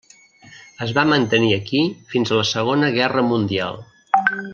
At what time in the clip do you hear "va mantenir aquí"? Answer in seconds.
0.97-1.81